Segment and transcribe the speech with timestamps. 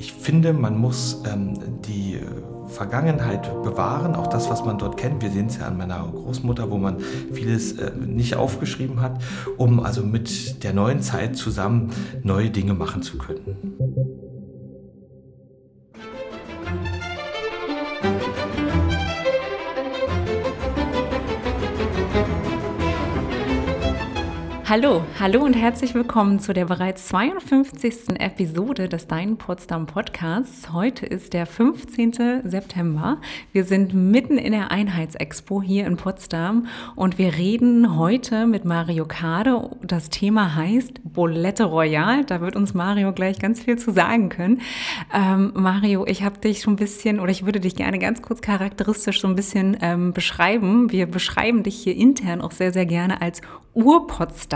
[0.00, 2.18] Ich finde, man muss ähm, die
[2.68, 5.20] Vergangenheit bewahren, auch das, was man dort kennt.
[5.20, 6.96] Wir sehen es ja an meiner Großmutter, wo man
[7.34, 9.20] vieles äh, nicht aufgeschrieben hat,
[9.58, 11.90] um also mit der neuen Zeit zusammen
[12.22, 14.19] neue Dinge machen zu können.
[24.70, 28.20] Hallo, hallo und herzlich willkommen zu der bereits 52.
[28.20, 30.72] Episode des Dein Potsdam Podcasts.
[30.72, 32.42] Heute ist der 15.
[32.44, 33.20] September.
[33.50, 39.06] Wir sind mitten in der Einheitsexpo hier in Potsdam und wir reden heute mit Mario
[39.06, 39.76] Kade.
[39.82, 42.24] Das Thema heißt Bolette Royal.
[42.24, 44.60] Da wird uns Mario gleich ganz viel zu sagen können.
[45.12, 48.40] Ähm, Mario, ich habe dich schon ein bisschen oder ich würde dich gerne ganz kurz
[48.40, 50.92] charakteristisch so ein bisschen ähm, beschreiben.
[50.92, 53.42] Wir beschreiben dich hier intern auch sehr, sehr gerne als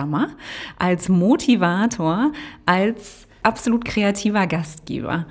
[0.05, 0.29] Ur-Potsdamer,
[0.79, 2.33] als Motivator,
[2.67, 5.27] als absolut kreativer Gastgeber.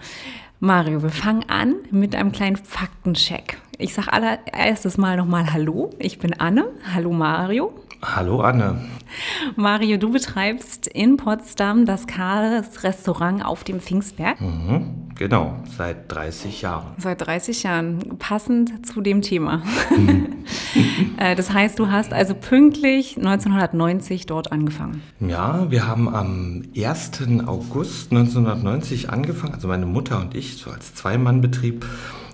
[0.59, 3.57] Mario, wir fangen an mit einem kleinen Faktencheck.
[3.77, 6.65] Ich sage allererstes Mal nochmal Hallo, ich bin Anne.
[6.93, 7.73] Hallo Mario.
[8.01, 8.89] Hallo Anne.
[9.55, 14.39] Mario, du betreibst in Potsdam das Kars Restaurant auf dem Pfingstberg.
[14.39, 16.93] Mhm, genau, seit 30 Jahren.
[16.97, 19.63] Seit 30 Jahren, passend zu dem Thema.
[21.17, 25.03] Äh, das heißt, du hast also pünktlich 1990 dort angefangen.
[25.19, 27.11] Ja, wir haben am 1.
[27.45, 31.85] August 1990 angefangen, also meine Mutter und ich, so als Zwei-Mann-Betrieb.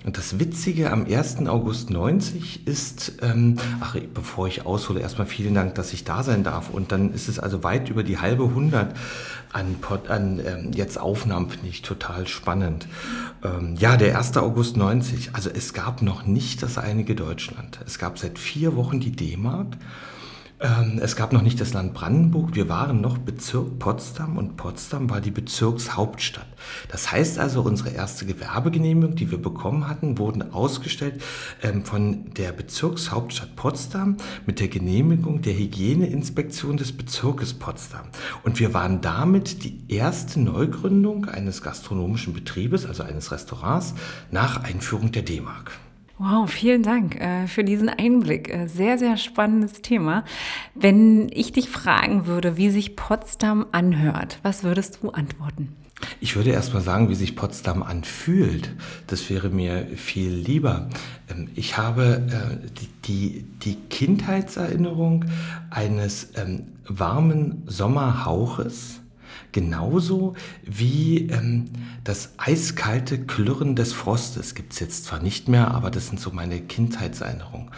[0.05, 1.47] Und das Witzige am 1.
[1.47, 6.43] August 90 ist, ähm, ach, bevor ich aushole, erstmal vielen Dank, dass ich da sein
[6.43, 6.69] darf.
[6.69, 8.95] Und dann ist es also weit über die halbe hundert
[9.51, 9.75] an,
[10.07, 12.87] an ähm, jetzt Aufnahmen, finde ich total spannend.
[13.43, 14.37] Ähm, ja, der 1.
[14.37, 17.79] August 90, also es gab noch nicht das einige Deutschland.
[17.85, 19.75] Es gab seit vier Wochen die D-Mark.
[20.61, 25.09] Ähm, es gab noch nicht das Land Brandenburg, wir waren noch Bezirk Potsdam und Potsdam
[25.09, 26.47] war die Bezirkshauptstadt.
[26.89, 31.21] Das heißt also, unsere erste Gewerbegenehmigung, die wir bekommen hatten, wurden ausgestellt
[31.63, 38.07] ähm, von der Bezirkshauptstadt Potsdam mit der Genehmigung der Hygieneinspektion des Bezirkes Potsdam.
[38.43, 43.93] Und wir waren damit die erste Neugründung eines gastronomischen Betriebes, also eines Restaurants,
[44.29, 45.71] nach Einführung der D-Mark.
[46.21, 48.49] Wow, vielen Dank äh, für diesen Einblick.
[48.49, 50.25] Äh, sehr, sehr spannendes Thema.
[50.75, 55.69] Wenn ich dich fragen würde, wie sich Potsdam anhört, was würdest du antworten?
[56.19, 58.75] Ich würde erst mal sagen, wie sich Potsdam anfühlt.
[59.07, 60.89] Das wäre mir viel lieber.
[61.29, 62.67] Ähm, ich habe äh,
[63.05, 65.23] die, die, Kindheitserinnerung
[65.69, 68.99] eines ähm, warmen Sommerhauches
[69.51, 71.65] Genauso wie ähm,
[72.03, 76.31] das eiskalte Klirren des Frostes gibt es jetzt zwar nicht mehr, aber das sind so
[76.31, 77.71] meine Kindheitserinnerungen.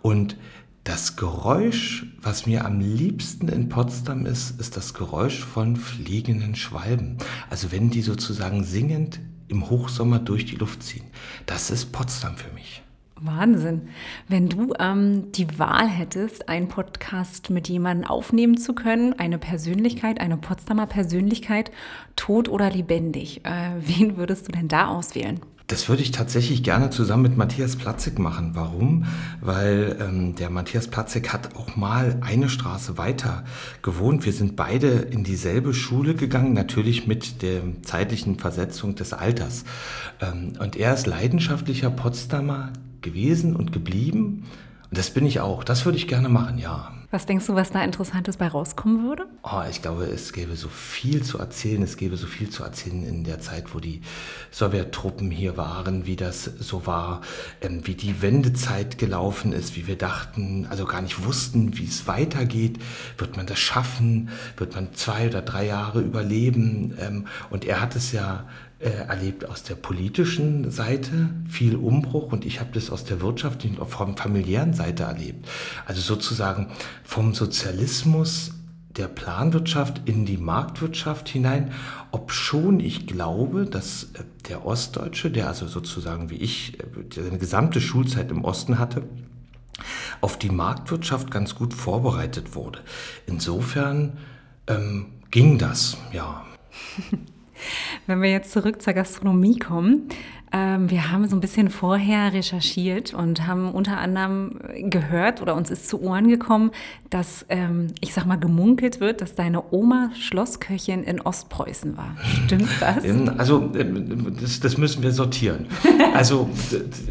[0.00, 0.36] Und
[0.84, 7.18] das Geräusch, was mir am liebsten in Potsdam ist, ist das Geräusch von fliegenden Schwalben.
[7.50, 11.04] Also wenn die sozusagen singend im Hochsommer durch die Luft ziehen.
[11.46, 12.82] Das ist Potsdam für mich.
[13.20, 13.88] Wahnsinn.
[14.28, 20.20] Wenn du ähm, die Wahl hättest, einen Podcast mit jemandem aufnehmen zu können, eine Persönlichkeit,
[20.20, 21.70] eine Potsdamer Persönlichkeit,
[22.16, 25.40] tot oder lebendig, äh, wen würdest du denn da auswählen?
[25.68, 28.52] Das würde ich tatsächlich gerne zusammen mit Matthias Platzig machen.
[28.54, 29.04] Warum?
[29.42, 33.44] Weil ähm, der Matthias Platzig hat auch mal eine Straße weiter
[33.82, 34.24] gewohnt.
[34.24, 39.64] Wir sind beide in dieselbe Schule gegangen, natürlich mit der zeitlichen Versetzung des Alters.
[40.22, 42.72] Ähm, und er ist leidenschaftlicher Potsdamer
[43.02, 44.44] gewesen und geblieben.
[44.90, 45.64] Und das bin ich auch.
[45.64, 46.92] Das würde ich gerne machen, ja.
[47.10, 49.24] Was denkst du, was da Interessantes bei rauskommen würde?
[49.42, 51.82] Oh, ich glaube, es gäbe so viel zu erzählen.
[51.82, 54.02] Es gäbe so viel zu erzählen in der Zeit, wo die
[54.50, 57.22] Sowjettruppen hier waren, wie das so war,
[57.62, 62.06] ähm, wie die Wendezeit gelaufen ist, wie wir dachten, also gar nicht wussten, wie es
[62.06, 62.78] weitergeht.
[63.16, 64.28] Wird man das schaffen?
[64.58, 66.94] Wird man zwei oder drei Jahre überleben?
[67.00, 68.46] Ähm, und er hat es ja
[68.80, 74.16] erlebt aus der politischen Seite viel Umbruch und ich habe das aus der wirtschaftlichen, vom
[74.16, 75.48] familiären Seite erlebt.
[75.86, 76.68] Also sozusagen
[77.02, 78.52] vom Sozialismus
[78.98, 81.72] der Planwirtschaft in die Marktwirtschaft hinein,
[82.10, 86.84] obschon ich glaube, dass äh, der Ostdeutsche, der also sozusagen wie ich äh,
[87.14, 89.04] seine gesamte Schulzeit im Osten hatte,
[90.20, 92.80] auf die Marktwirtschaft ganz gut vorbereitet wurde.
[93.26, 94.18] Insofern
[94.66, 96.44] ähm, ging das, ja.
[98.06, 100.08] Wenn wir jetzt zurück zur Gastronomie kommen,
[100.52, 105.54] äh, ähm, wir haben so ein bisschen vorher recherchiert und haben unter anderem gehört oder
[105.54, 106.70] uns ist zu Ohren gekommen,
[107.10, 112.16] dass, ähm, ich sag mal, gemunkelt wird, dass deine Oma Schlossköchin in Ostpreußen war.
[112.46, 113.04] Stimmt das?
[113.38, 115.66] Also, ähm, das, das müssen wir sortieren.
[116.14, 116.48] Also,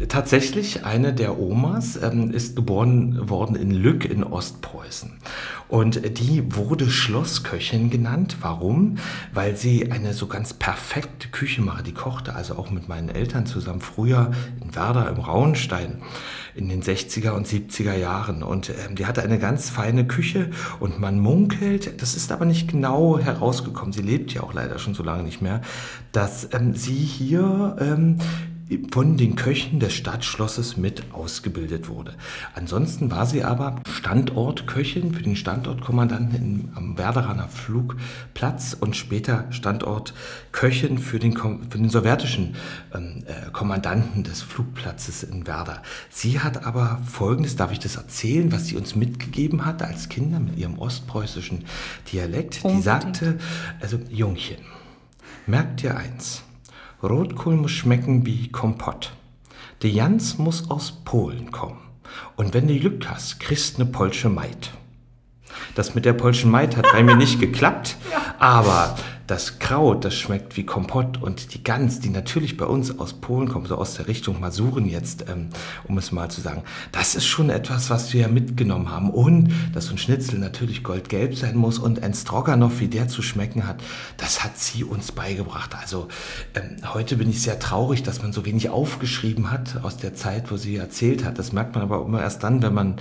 [0.08, 5.12] tatsächlich, eine der Omas ähm, ist geboren worden in Lück in Ostpreußen.
[5.68, 8.38] Und die wurde Schlossköchin genannt.
[8.40, 8.96] Warum?
[9.32, 11.82] Weil sie eine so ganz perfekte Küche mache.
[11.82, 14.32] Die kochte also auch mit meinen Eltern zusammen früher
[14.62, 16.02] in Werder im Rauenstein
[16.54, 18.42] in den 60er und 70er Jahren.
[18.42, 20.50] Und ähm, die hatte eine ganz feine Küche
[20.80, 24.94] und man munkelt, das ist aber nicht genau herausgekommen, sie lebt ja auch leider schon
[24.94, 25.60] so lange nicht mehr,
[26.12, 28.18] dass ähm, sie hier ähm,
[28.90, 32.14] von den Köchen des Stadtschlosses mit ausgebildet wurde.
[32.54, 41.18] Ansonsten war sie aber Standortköchin für den Standortkommandanten am Werderaner Flugplatz und später Standortköchin für
[41.18, 42.56] den, für den sowjetischen
[42.94, 45.82] ähm, äh, Kommandanten des Flugplatzes in Werder.
[46.10, 50.40] Sie hat aber Folgendes, darf ich das erzählen, was sie uns mitgegeben hat als Kinder
[50.40, 51.64] mit ihrem ostpreußischen
[52.12, 52.60] Dialekt?
[52.62, 52.78] Unbedingt.
[52.78, 53.38] Die sagte,
[53.80, 54.58] also Jungchen,
[55.46, 56.42] merkt dir eins,
[57.02, 59.12] Rotkohl muss schmecken wie Kompott.
[59.82, 61.78] Der Jans muss aus Polen kommen.
[62.36, 64.72] Und wenn du Glück hast, kriegst ne Polsche Maid.
[65.74, 67.96] Das mit der Polschen Maid hat bei mir nicht geklappt,
[68.38, 68.96] aber
[69.28, 73.48] das Kraut, das schmeckt wie Kompott und die Gans, die natürlich bei uns aus Polen
[73.48, 75.50] kommt, so aus der Richtung Masuren jetzt, ähm,
[75.86, 79.10] um es mal zu sagen, das ist schon etwas, was wir ja mitgenommen haben.
[79.10, 83.20] Und dass so ein Schnitzel natürlich goldgelb sein muss und ein Stroganoff, wie der zu
[83.20, 83.76] schmecken hat,
[84.16, 85.74] das hat sie uns beigebracht.
[85.78, 86.08] Also
[86.54, 90.50] ähm, heute bin ich sehr traurig, dass man so wenig aufgeschrieben hat aus der Zeit,
[90.50, 91.38] wo sie erzählt hat.
[91.38, 92.96] Das merkt man aber immer erst dann, wenn man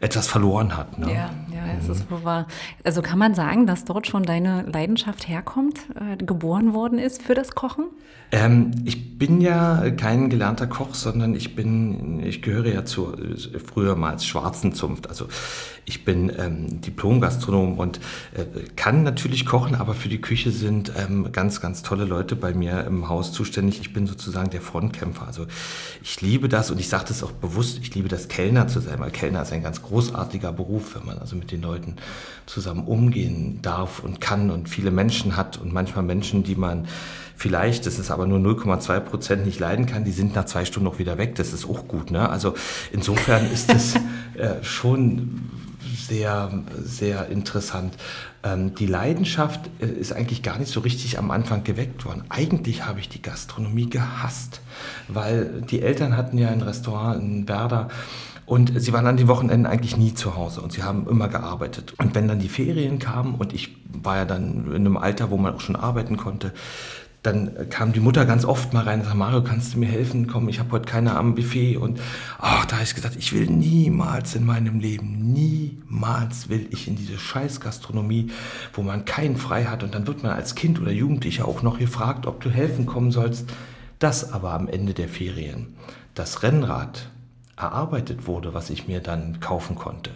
[0.00, 0.98] etwas verloren hat.
[0.98, 1.08] Ne?
[1.08, 1.92] Ja, ja, es mhm.
[1.92, 2.46] ist wohl wahr.
[2.84, 7.34] Also kann man sagen, dass dort schon deine Leidenschaft herkommt, äh, geboren worden ist für
[7.34, 7.86] das Kochen?
[8.32, 13.12] Ähm, ich bin ja kein gelernter Koch, sondern ich bin, ich gehöre ja zu
[13.64, 15.08] früher mal als schwarzen Zunft.
[15.08, 15.26] Also
[15.84, 17.98] ich bin ähm, Diplom-Gastronom und
[18.34, 18.44] äh,
[18.76, 22.84] kann natürlich kochen, aber für die Küche sind ähm, ganz, ganz tolle Leute bei mir
[22.84, 23.80] im Haus zuständig.
[23.80, 25.26] Ich bin sozusagen der Frontkämpfer.
[25.26, 25.46] Also
[26.02, 29.00] ich liebe das und ich sage das auch bewusst, ich liebe das Kellner zu sein,
[29.00, 31.96] weil Kellner ist ein ganz großartiger Beruf, wenn man also mit den Leuten
[32.46, 36.86] zusammen umgehen darf und kann und viele Menschen hat und manchmal Menschen, die man
[37.36, 40.84] vielleicht, das ist aber nur 0,2 Prozent nicht leiden kann, die sind nach zwei Stunden
[40.84, 41.36] noch wieder weg.
[41.36, 42.10] Das ist auch gut.
[42.10, 42.28] Ne?
[42.28, 42.54] Also
[42.92, 43.94] insofern ist es
[44.36, 45.50] äh, schon
[46.10, 46.50] sehr,
[46.82, 47.94] sehr interessant.
[48.42, 52.24] Ähm, die Leidenschaft äh, ist eigentlich gar nicht so richtig am Anfang geweckt worden.
[52.28, 54.60] Eigentlich habe ich die Gastronomie gehasst,
[55.08, 57.88] weil die Eltern hatten ja ein Restaurant in Werder
[58.50, 61.94] und sie waren an den Wochenenden eigentlich nie zu Hause und sie haben immer gearbeitet.
[61.98, 65.36] Und wenn dann die Ferien kamen und ich war ja dann in einem Alter, wo
[65.36, 66.52] man auch schon arbeiten konnte,
[67.22, 70.26] dann kam die Mutter ganz oft mal rein und sagte, Mario, kannst du mir helfen?
[70.26, 71.76] Komm, ich habe heute keine am Buffet.
[71.76, 72.00] Und
[72.40, 76.96] ach, da habe ich gesagt, ich will niemals in meinem Leben, niemals will ich in
[76.96, 78.32] diese scheiß Gastronomie,
[78.72, 79.84] wo man keinen frei hat.
[79.84, 83.12] Und dann wird man als Kind oder Jugendlicher auch noch gefragt, ob du helfen kommen
[83.12, 83.48] sollst.
[84.00, 85.68] Das aber am Ende der Ferien,
[86.16, 87.10] das Rennrad
[87.60, 90.10] erarbeitet wurde, was ich mir dann kaufen konnte.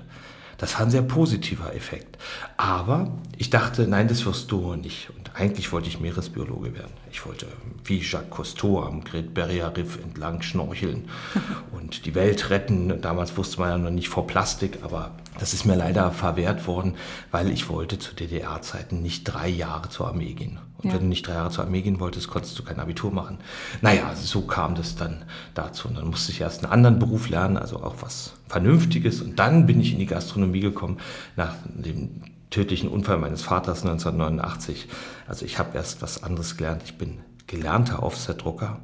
[0.59, 2.17] Das war ein sehr positiver Effekt.
[2.57, 5.11] Aber ich dachte, nein, das wirst du nicht.
[5.11, 6.93] Und eigentlich wollte ich Meeresbiologe werden.
[7.11, 7.47] Ich wollte
[7.85, 11.09] wie Jacques Cousteau am Great Barrier Riff entlang schnorcheln
[11.73, 13.01] und die Welt retten.
[13.01, 16.95] Damals wusste man ja noch nicht vor Plastik, aber das ist mir leider verwehrt worden,
[17.31, 20.61] weil ich wollte zu DDR-Zeiten nicht drei Jahre zur Armee gehen.
[20.85, 20.97] Und ja.
[20.97, 23.39] wenn du nicht drei Jahre zur Armee gehen wolltest, konntest du kein Abitur machen.
[23.81, 25.89] Naja, so kam das dann dazu.
[25.89, 29.21] Und dann musste ich erst einen anderen Beruf lernen, also auch was Vernünftiges.
[29.21, 30.99] Und dann bin ich in die Gastronomie gekommen,
[31.37, 34.89] nach dem tödlichen Unfall meines Vaters 1989.
[35.27, 36.83] Also ich habe erst was anderes gelernt.
[36.85, 38.79] Ich bin gelernter Offset-Drucker.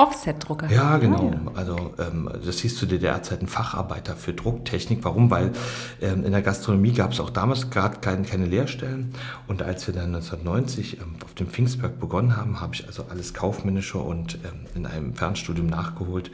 [0.00, 0.70] Offset-Drucker?
[0.70, 1.30] Ja, genau.
[1.30, 1.52] Ah, ja.
[1.56, 5.04] Also ähm, das hieß zu DDR-Zeiten Facharbeiter für Drucktechnik.
[5.04, 5.30] Warum?
[5.30, 5.52] Weil
[6.00, 9.14] ähm, in der Gastronomie gab es auch damals gerade keine, keine Lehrstellen.
[9.46, 13.34] Und als wir dann 1990 ähm, auf dem Pfingstberg begonnen haben, habe ich also alles
[13.34, 16.30] Kaufmännische und ähm, in einem Fernstudium nachgeholt,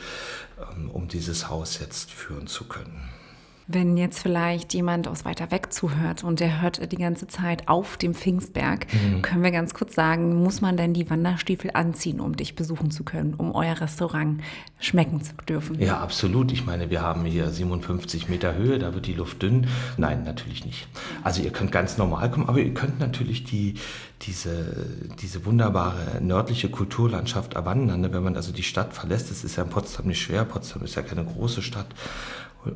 [0.77, 3.16] ähm, um dieses Haus jetzt führen zu können.
[3.69, 7.97] Wenn jetzt vielleicht jemand aus weiter weg zuhört und der hört die ganze Zeit auf
[7.97, 9.23] dem Pfingstberg, mhm.
[9.23, 13.03] können wir ganz kurz sagen, muss man denn die Wanderstiefel anziehen, um dich besuchen zu
[13.03, 14.41] können, um euer Restaurant
[14.79, 15.81] schmecken zu dürfen?
[15.81, 16.53] Ja, absolut.
[16.53, 19.67] Ich meine, wir haben hier 57 Meter Höhe, da wird die Luft dünn.
[19.97, 20.87] Nein, natürlich nicht.
[21.25, 23.75] Also ihr könnt ganz normal kommen, aber ihr könnt natürlich die,
[24.23, 24.87] diese,
[25.21, 28.01] diese wunderbare nördliche Kulturlandschaft erwandern.
[28.01, 28.13] Ne?
[28.13, 30.45] Wenn man also die Stadt verlässt, das ist ja in Potsdam nicht schwer.
[30.45, 31.89] Potsdam ist ja keine große Stadt.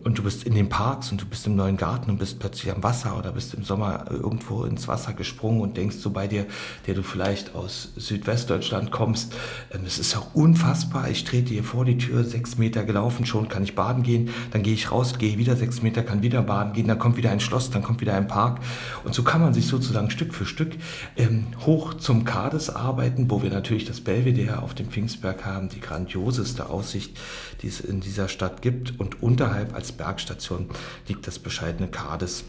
[0.05, 2.73] Und du bist in den Parks und du bist im neuen Garten und bist plötzlich
[2.73, 6.47] am Wasser oder bist im Sommer irgendwo ins Wasser gesprungen und denkst so bei dir,
[6.87, 9.35] der du vielleicht aus Südwestdeutschland kommst,
[9.73, 13.49] ähm, es ist ja unfassbar, ich trete hier vor die Tür, sechs Meter gelaufen, schon
[13.49, 16.73] kann ich baden gehen, dann gehe ich raus, gehe wieder sechs Meter, kann wieder baden
[16.73, 18.61] gehen, dann kommt wieder ein Schloss, dann kommt wieder ein Park.
[19.05, 20.73] Und so kann man sich sozusagen Stück für Stück
[21.17, 25.81] ähm, hoch zum Kades arbeiten, wo wir natürlich das Belvedere auf dem Pfingstberg haben, die
[25.81, 27.19] grandioseste Aussicht,
[27.63, 28.99] die es in dieser Stadt gibt.
[28.99, 30.69] Und unterhalb als Bergstation
[31.09, 32.45] liegt das bescheidene Kades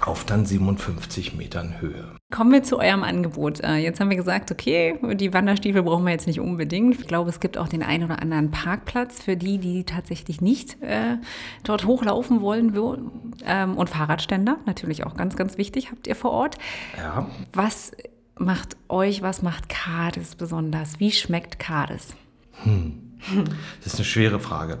[0.00, 2.04] auf dann 57 Metern Höhe.
[2.34, 3.60] Kommen wir zu eurem Angebot.
[3.60, 7.00] Äh, jetzt haben wir gesagt, okay, die Wanderstiefel brauchen wir jetzt nicht unbedingt.
[7.00, 10.82] Ich glaube, es gibt auch den einen oder anderen Parkplatz für die, die tatsächlich nicht
[10.82, 11.18] äh,
[11.62, 12.74] dort hochlaufen wollen.
[13.46, 16.58] Ähm, und Fahrradständer, natürlich auch ganz, ganz wichtig, habt ihr vor Ort.
[16.98, 17.30] Ja.
[17.52, 17.92] Was
[18.36, 20.98] macht euch, was macht Kades besonders?
[20.98, 22.16] Wie schmeckt Kades?
[22.64, 23.05] Hm.
[23.82, 24.78] Das ist eine schwere Frage.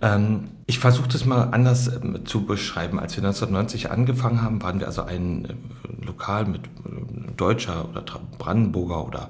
[0.00, 2.98] Ähm, ich versuche das mal anders ähm, zu beschreiben.
[2.98, 6.62] Als wir 1990 angefangen haben, waren wir also ein äh, Lokal mit
[7.36, 8.02] deutscher oder
[8.38, 9.28] Brandenburger oder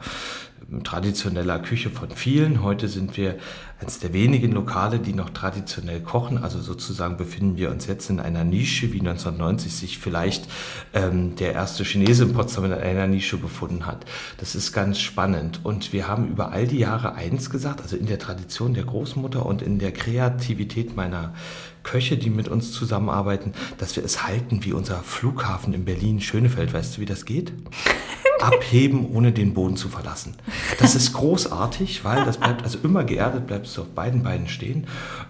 [0.82, 2.62] traditioneller Küche von vielen.
[2.62, 3.36] Heute sind wir
[3.78, 6.38] eines der wenigen Lokale, die noch traditionell kochen.
[6.38, 10.48] Also sozusagen befinden wir uns jetzt in einer Nische, wie 1990 sich vielleicht
[10.94, 14.06] ähm, der erste Chinese in Potsdam in einer Nische befunden hat.
[14.38, 15.60] Das ist ganz spannend.
[15.62, 19.44] Und wir haben über all die Jahre eins gesagt, also in der Tradition der Großmutter
[19.44, 21.34] und in der Kreativität meiner
[21.82, 26.72] Köche, die mit uns zusammenarbeiten, dass wir es halten wie unser Flughafen in Berlin Schönefeld.
[26.72, 27.52] Weißt du, wie das geht?
[28.40, 30.34] abheben, ohne den Boden zu verlassen.
[30.78, 34.86] Das ist großartig, weil das bleibt also immer geerdet, bleibst du auf beiden Beinen stehen.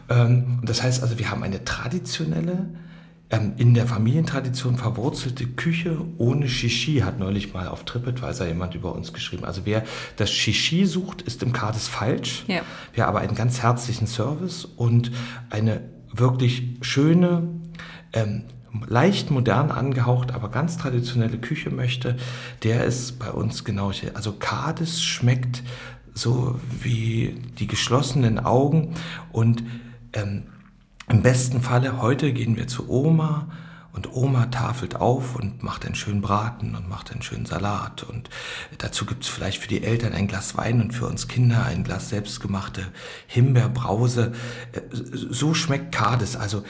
[0.08, 2.68] Ähm, das heißt also, wir haben eine traditionelle,
[3.30, 8.94] ähm, in der Familientradition verwurzelte Küche ohne Shishi, hat neulich mal auf TripAdvisor jemand über
[8.94, 9.44] uns geschrieben.
[9.44, 9.84] Also wer
[10.16, 12.44] das Shishi sucht, ist im Kades falsch.
[12.46, 12.62] Ja.
[12.92, 15.10] Wir haben aber einen ganz herzlichen Service und
[15.50, 15.80] eine
[16.12, 17.48] wirklich schöne,
[18.12, 18.44] ähm,
[18.86, 22.16] leicht modern angehaucht, aber ganz traditionelle Küche möchte,
[22.62, 24.16] der ist bei uns genau hier.
[24.16, 25.62] Also Kades schmeckt
[26.14, 28.94] so wie die geschlossenen Augen
[29.32, 29.62] und
[30.12, 30.44] ähm,
[31.08, 33.48] im besten Falle heute gehen wir zu Oma
[33.96, 38.02] und Oma tafelt auf und macht einen schönen Braten und macht einen schönen Salat.
[38.04, 38.28] Und
[38.78, 41.82] dazu gibt es vielleicht für die Eltern ein Glas Wein und für uns Kinder ein
[41.82, 42.86] Glas selbstgemachte
[43.26, 44.32] Himbeerbrause.
[44.72, 46.36] Äh, so schmeckt Kades.
[46.36, 46.62] Also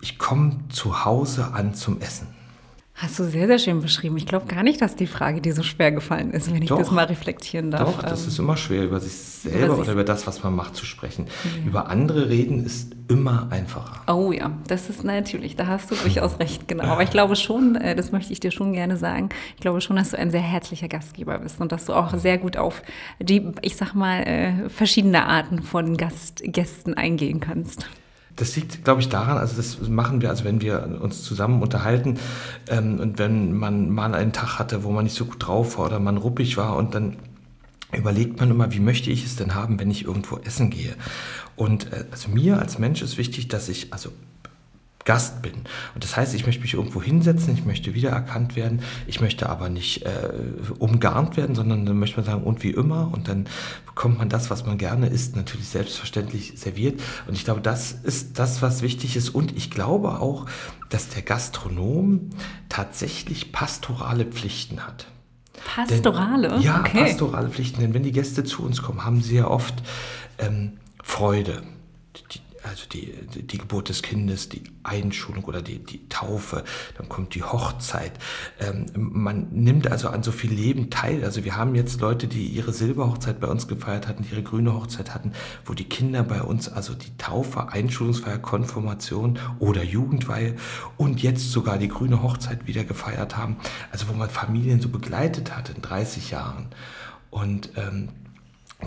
[0.00, 2.41] ich komme zu Hause an zum Essen.
[2.94, 4.16] Hast du sehr, sehr schön beschrieben.
[4.18, 6.78] Ich glaube gar nicht, dass die Frage dir so schwer gefallen ist, wenn ich doch,
[6.78, 7.96] das mal reflektieren darf.
[7.96, 10.42] Doch, das ähm, ist immer schwer, über sich selber über sich oder über das, was
[10.42, 11.26] man macht, zu sprechen.
[11.44, 11.66] Ja.
[11.66, 14.02] Über andere reden ist immer einfacher.
[14.12, 16.84] Oh ja, das ist natürlich, da hast du durchaus recht, genau.
[16.84, 19.96] Aber ich glaube schon, äh, das möchte ich dir schon gerne sagen, ich glaube schon,
[19.96, 22.82] dass du ein sehr herzlicher Gastgeber bist und dass du auch sehr gut auf
[23.18, 27.86] die, ich sag mal, äh, verschiedene Arten von Gast, Gästen eingehen kannst.
[28.36, 32.18] Das liegt, glaube ich, daran, also das machen wir, also wenn wir uns zusammen unterhalten
[32.68, 35.86] ähm, und wenn man mal einen Tag hatte, wo man nicht so gut drauf war
[35.86, 37.16] oder man ruppig war und dann
[37.92, 40.94] überlegt man immer, wie möchte ich es denn haben, wenn ich irgendwo essen gehe.
[41.56, 44.10] Und äh, also mir als Mensch ist wichtig, dass ich also
[45.04, 45.54] Gast bin.
[45.94, 49.68] Und das heißt, ich möchte mich irgendwo hinsetzen, ich möchte wiedererkannt werden, ich möchte aber
[49.68, 50.30] nicht äh,
[50.78, 53.46] umgarnt werden, sondern dann möchte man sagen, und wie immer, und dann
[53.86, 57.00] bekommt man das, was man gerne isst, natürlich selbstverständlich serviert.
[57.26, 59.30] Und ich glaube, das ist das, was wichtig ist.
[59.30, 60.46] Und ich glaube auch,
[60.88, 62.30] dass der Gastronom
[62.68, 65.06] tatsächlich pastorale Pflichten hat.
[65.64, 66.48] Pastorale?
[66.48, 67.04] Denn, ja, okay.
[67.04, 67.80] pastorale Pflichten.
[67.80, 69.74] Denn wenn die Gäste zu uns kommen, haben sie ja oft
[70.38, 71.62] ähm, Freude.
[72.16, 76.64] Die, also die, die Geburt des Kindes, die Einschulung oder die, die Taufe,
[76.96, 78.12] dann kommt die Hochzeit.
[78.60, 81.24] Ähm, man nimmt also an so viel Leben teil.
[81.24, 85.14] Also wir haben jetzt Leute, die ihre Silberhochzeit bei uns gefeiert hatten, ihre grüne Hochzeit
[85.14, 85.32] hatten,
[85.64, 90.56] wo die Kinder bei uns also die Taufe, Einschulungsfeier, Konfirmation oder Jugendweihe
[90.96, 93.56] und jetzt sogar die grüne Hochzeit wieder gefeiert haben.
[93.90, 96.66] Also wo man Familien so begleitet hat in 30 Jahren.
[97.30, 98.10] Und ähm,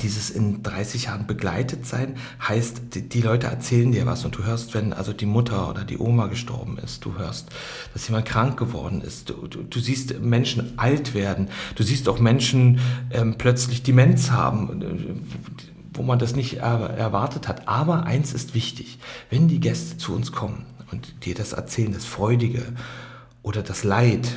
[0.02, 4.44] dieses in 30 Jahren begleitet sein heißt, die, die, Leute erzählen dir was und du
[4.44, 7.50] hörst, wenn also die Mutter oder die Oma gestorben ist, du hörst,
[7.94, 12.20] dass jemand krank geworden ist, du, du, du siehst Menschen alt werden, du siehst auch
[12.20, 12.80] Menschen
[13.12, 15.26] ähm, plötzlich Demenz haben,
[15.94, 17.68] wo man das nicht er, erwartet hat.
[17.68, 19.00] Aber eins ist wichtig,
[19.30, 22.64] wenn die Gäste zu uns kommen und dir das erzählen, das Freudige
[23.42, 24.28] oder das Leid,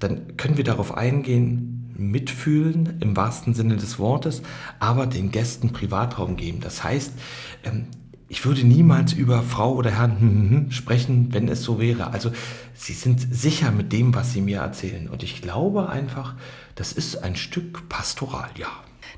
[0.00, 4.42] dann können wir darauf eingehen, mitfühlen im wahrsten Sinne des Wortes,
[4.78, 6.60] aber den Gästen Privatraum geben.
[6.60, 7.12] Das heißt,
[7.64, 7.86] ähm,
[8.28, 12.12] ich würde niemals über Frau oder Herrn hm, hm, hm, sprechen, wenn es so wäre.
[12.12, 12.32] Also
[12.74, 15.08] sie sind sicher mit dem, was sie mir erzählen.
[15.08, 16.34] Und ich glaube einfach,
[16.74, 18.68] das ist ein Stück pastoral, ja.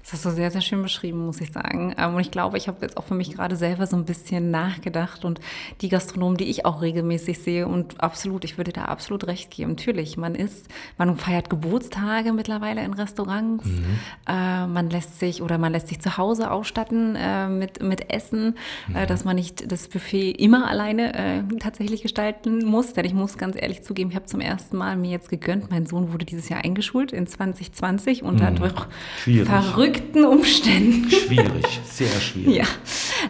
[0.07, 1.93] Das hast du sehr, sehr schön beschrieben, muss ich sagen.
[1.99, 4.53] Ähm, und ich glaube, ich habe jetzt auch für mich gerade selber so ein bisschen
[4.53, 5.41] nachgedacht und
[5.81, 9.71] die Gastronomen, die ich auch regelmäßig sehe und absolut, ich würde da absolut recht geben.
[9.71, 13.99] Natürlich, man ist, man feiert Geburtstage mittlerweile in Restaurants, mhm.
[14.29, 18.55] äh, man lässt sich oder man lässt sich zu Hause ausstatten äh, mit, mit Essen,
[18.87, 18.97] äh, mhm.
[18.97, 22.93] äh, dass man nicht das Buffet immer alleine tatsächlich gestalten muss.
[22.93, 25.87] Denn ich muss ganz ehrlich zugeben, ich habe zum ersten Mal mir jetzt gegönnt, mein
[25.87, 28.39] Sohn wurde dieses Jahr eingeschult in 2020 und mhm.
[28.39, 28.87] dadurch
[29.45, 31.11] verrückt verrückten Umständen.
[31.11, 32.57] Schwierig, sehr schwierig.
[32.57, 32.65] Ja.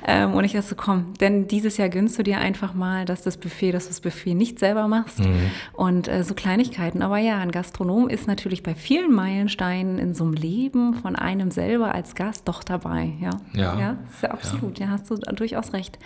[0.07, 3.37] Ähm, und ich dachte, komm, denn dieses Jahr gönnst du dir einfach mal, dass das
[3.37, 5.21] Buffet, dass du das Buffet nicht selber machst.
[5.21, 5.51] Mhm.
[5.73, 7.03] Und äh, so Kleinigkeiten.
[7.03, 11.51] Aber ja, ein Gastronom ist natürlich bei vielen Meilensteinen in so einem Leben von einem
[11.51, 13.13] selber als Gast doch dabei.
[13.21, 14.79] Ja, ja, ja, ja absolut.
[14.79, 14.87] Ja.
[14.87, 15.99] ja, hast du durchaus recht.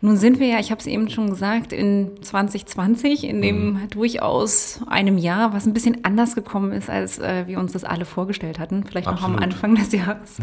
[0.00, 3.90] Nun sind wir ja, ich habe es eben schon gesagt, in 2020, in dem mhm.
[3.90, 8.04] durchaus einem Jahr, was ein bisschen anders gekommen ist, als äh, wir uns das alle
[8.04, 8.84] vorgestellt hatten.
[8.84, 9.30] Vielleicht Absolut.
[9.30, 10.36] noch am Anfang des Jahres.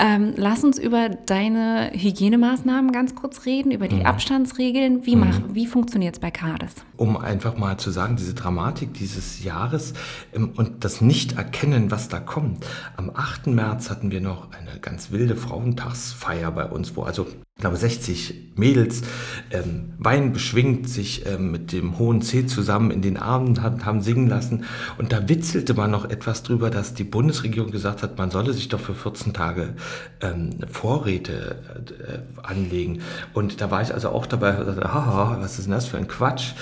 [0.00, 4.06] Ähm, lass uns über deine Hygienemaßnahmen ganz kurz reden, über die mhm.
[4.06, 5.04] Abstandsregeln.
[5.04, 5.54] Wie, mhm.
[5.54, 6.76] wie funktioniert es bei Cades?
[6.96, 9.94] Um einfach mal zu sagen, diese Dramatik dieses Jahres
[10.32, 12.64] ähm, und das Nicht-Erkennen, was da kommt.
[12.96, 13.48] Am 8.
[13.48, 17.26] März hatten wir noch eine ganz wilde Frauentagsfeier bei uns, wo also
[17.58, 19.02] ich glaube 60 Mädels
[19.50, 24.00] ähm, Wein beschwingt sich ähm, mit dem hohen C zusammen in den Armen haben, haben
[24.00, 24.62] singen lassen.
[24.96, 28.68] Und da witzelte man noch etwas drüber, dass die Bundesregierung gesagt hat, man solle sich
[28.68, 29.74] doch für 14 Tage
[30.20, 31.56] ähm, Vorräte
[32.06, 33.00] äh, anlegen.
[33.34, 36.52] Und da war ich also auch dabei, haha, was ist denn das für ein Quatsch?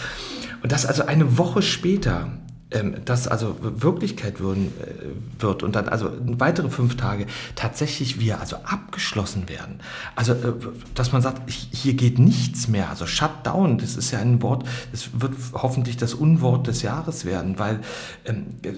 [0.62, 2.30] Und das also eine Woche später
[2.70, 8.40] ähm, das also Wirklichkeit würden, äh, wird und dann also weitere fünf Tage tatsächlich wir
[8.40, 9.80] also abgeschlossen werden.
[10.16, 10.52] Also, äh,
[10.94, 12.90] dass man sagt, hier geht nichts mehr.
[12.90, 17.58] Also Shutdown, das ist ja ein Wort, das wird hoffentlich das Unwort des Jahres werden,
[17.58, 17.80] weil
[18.24, 18.72] ähm, äh,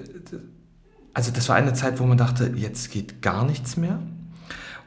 [1.14, 3.98] also das war eine Zeit, wo man dachte, jetzt geht gar nichts mehr.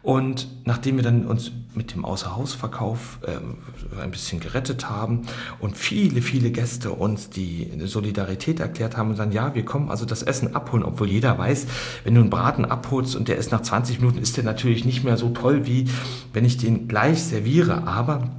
[0.03, 5.21] Und nachdem wir dann uns mit dem Außerhausverkauf äh, ein bisschen gerettet haben
[5.59, 10.05] und viele, viele Gäste uns die Solidarität erklärt haben und sagen, ja, wir kommen also
[10.05, 11.67] das Essen abholen, obwohl jeder weiß,
[12.03, 15.03] wenn du einen Braten abholst und der ist nach 20 Minuten, ist der natürlich nicht
[15.03, 15.87] mehr so toll, wie
[16.33, 17.87] wenn ich den gleich serviere.
[17.87, 18.29] Aber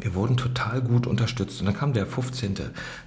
[0.00, 1.60] wir wurden total gut unterstützt.
[1.60, 2.54] Und dann kam der 15.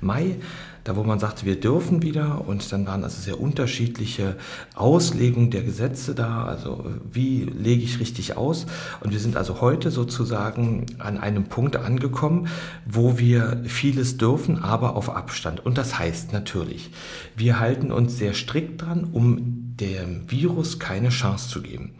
[0.01, 0.37] Mai
[0.83, 4.35] da wo man sagte, wir dürfen wieder und dann waren also sehr unterschiedliche
[4.75, 8.65] Auslegungen der Gesetze da, also wie lege ich richtig aus
[9.01, 12.47] und wir sind also heute sozusagen an einem Punkt angekommen,
[12.85, 16.89] wo wir vieles dürfen, aber auf Abstand und das heißt natürlich,
[17.35, 21.91] wir halten uns sehr strikt dran, um dem Virus keine Chance zu geben.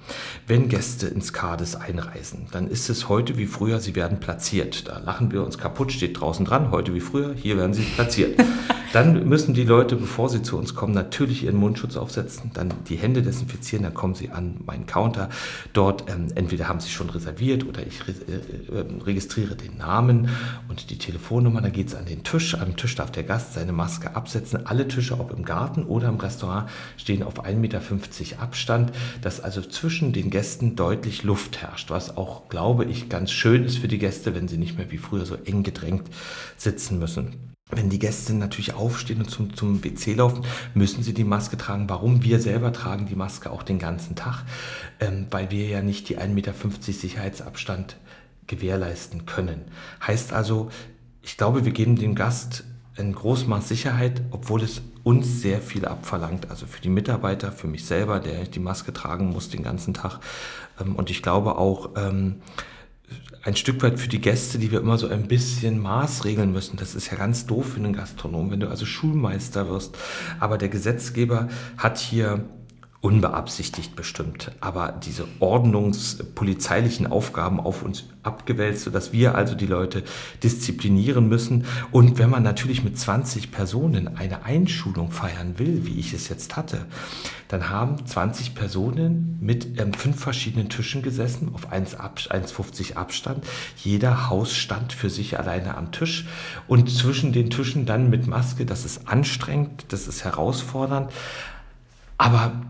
[0.48, 4.88] Wenn Gäste ins Kades einreisen, dann ist es heute wie früher, sie werden platziert.
[4.88, 8.40] Da lachen wir uns kaputt, steht draußen dran, heute wie früher, hier werden sie platziert.
[8.94, 12.98] Dann müssen die Leute, bevor sie zu uns kommen, natürlich ihren Mundschutz aufsetzen, dann die
[12.98, 15.30] Hände desinfizieren, dann kommen sie an meinen Counter.
[15.72, 20.30] Dort ähm, entweder haben sie schon reserviert oder ich re äh, ähm, registriere den Namen
[20.68, 21.62] und die Telefonnummer.
[21.62, 22.56] Dann geht es an den Tisch.
[22.56, 24.66] Am Tisch darf der Gast seine Maske absetzen.
[24.66, 27.82] Alle Tische, ob im Garten oder im Restaurant, stehen auf 1,50 Meter
[28.40, 33.64] Abstand, dass also zwischen den Gästen deutlich Luft herrscht, was auch, glaube ich, ganz schön
[33.64, 36.10] ist für die Gäste, wenn sie nicht mehr wie früher so eng gedrängt
[36.58, 37.51] sitzen müssen.
[37.72, 41.90] Wenn die Gäste natürlich aufstehen und zum, zum WC laufen, müssen sie die Maske tragen.
[41.90, 42.24] Warum?
[42.24, 44.44] Wir selber tragen die Maske auch den ganzen Tag,
[45.00, 47.98] ähm, weil wir ja nicht die 1,50 Meter Sicherheitsabstand
[48.48, 49.62] gewährleisten können.
[50.06, 50.70] Heißt also,
[51.22, 52.66] ich glaube, wir geben dem Gast
[52.98, 56.50] ein Großmaß Sicherheit, obwohl es uns sehr viel abverlangt.
[56.50, 60.20] Also für die Mitarbeiter, für mich selber, der die Maske tragen muss den ganzen Tag.
[60.80, 62.42] Ähm, und ich glaube auch, ähm,
[63.44, 66.78] ein Stück weit für die Gäste, die wir immer so ein bisschen maßregeln müssen.
[66.78, 69.98] Das ist ja ganz doof für einen Gastronom, wenn du also Schulmeister wirst.
[70.40, 72.46] Aber der Gesetzgeber hat hier
[73.02, 80.04] unbeabsichtigt bestimmt, aber diese ordnungspolizeilichen Aufgaben auf uns abgewälzt, sodass wir also die Leute
[80.44, 81.66] disziplinieren müssen.
[81.92, 86.56] Und wenn man natürlich mit 20 Personen eine Einschulung feiern will, wie ich es jetzt
[86.56, 86.86] hatte,
[87.48, 93.44] dann haben 20 Personen mit ähm, fünf verschiedenen Tischen gesessen, auf 1,50 Abstand.
[93.78, 96.28] Jeder Haus stand für sich alleine am Tisch
[96.68, 98.68] und zwischen den Tischen dann mit Maske.
[98.68, 101.12] Das ist anstrengend, das ist herausfordernd.
[102.20, 102.62] Aber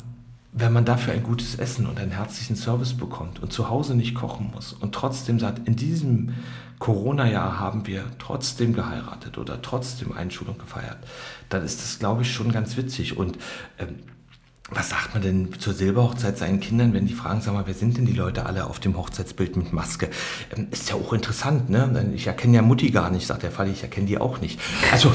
[0.54, 4.16] wenn man dafür ein gutes Essen und einen herzlichen Service bekommt und zu Hause nicht
[4.16, 6.34] kochen muss und trotzdem sagt, in diesem
[6.80, 10.98] Corona-Jahr haben wir trotzdem geheiratet oder trotzdem Einschulung gefeiert,
[11.50, 13.18] dann ist das, glaube ich, schon ganz witzig.
[13.18, 13.38] Und
[13.78, 14.00] ähm,
[14.70, 17.98] was sagt man denn zur Silberhochzeit seinen Kindern, wenn die fragen, sag mal, wer sind
[17.98, 20.10] denn die Leute alle auf dem Hochzeitsbild mit Maske?
[20.56, 22.12] Ähm, ist ja auch interessant, ne?
[22.16, 24.60] Ich erkenne ja Mutti gar nicht, sagt der Fall, ich erkenne die auch nicht.
[24.92, 25.14] Also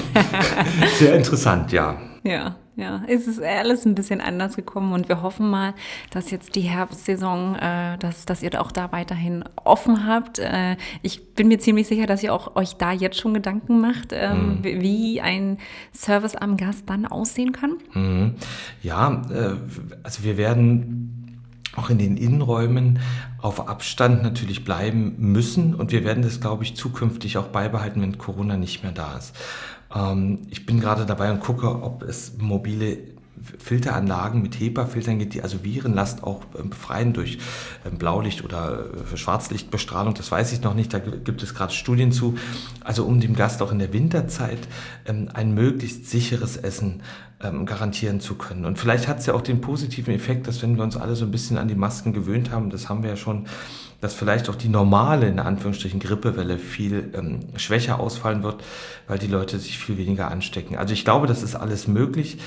[0.99, 2.01] sehr interessant, ja.
[2.23, 2.57] Ja.
[2.77, 5.73] Ja, es ist alles ein bisschen anders gekommen und wir hoffen mal,
[6.11, 10.39] dass jetzt die Herbstsaison, äh, dass, dass ihr auch da weiterhin offen habt.
[10.39, 14.13] Äh, ich bin mir ziemlich sicher, dass ihr auch euch da jetzt schon Gedanken macht,
[14.13, 14.63] ähm, mhm.
[14.63, 15.57] wie ein
[15.95, 17.79] Service am Gast dann aussehen kann.
[17.95, 18.35] Mhm.
[18.83, 19.55] Ja, äh,
[20.03, 21.17] also wir werden
[21.77, 22.99] auch in den Innenräumen
[23.41, 25.75] auf Abstand natürlich bleiben müssen.
[25.75, 29.35] Und wir werden das, glaube ich, zukünftig auch beibehalten, wenn Corona nicht mehr da ist.
[29.97, 32.99] Ähm, ich bin gerade dabei und gucke, ob es mobile
[33.59, 37.39] Filteranlagen mit HEPA-Filtern gibt, die also Virenlast auch ähm, befreien durch
[37.85, 40.15] ähm, Blaulicht- oder äh, Schwarzlichtbestrahlung.
[40.15, 42.37] Das weiß ich noch nicht, da gibt es gerade Studien zu.
[42.83, 44.69] Also um dem Gast auch in der Winterzeit
[45.05, 47.03] ein möglichst sicheres Essen
[47.39, 48.65] garantieren zu können.
[48.65, 51.27] Und vielleicht hat es ja auch den positiven Effekt, dass wenn wir uns alle so
[51.27, 53.47] ein bisschen an die Masken gewöhnt haben, das haben wir ja schon
[54.01, 58.63] dass vielleicht auch die normale, in Anführungsstrichen, Grippewelle viel ähm, schwächer ausfallen wird,
[59.07, 60.77] weil die Leute sich viel weniger anstecken.
[60.77, 62.39] Also ich glaube, das ist alles möglich.